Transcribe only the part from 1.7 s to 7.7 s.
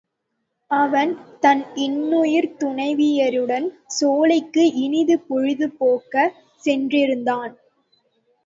இன்னுயிர்த் துணைவியருடன் சோலைக்கு இனிது பொழுது போக்கச் சென்றிருந்தான்.